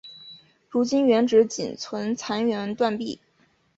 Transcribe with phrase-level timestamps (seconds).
[0.67, 3.21] 如今原址仅存残垣断壁。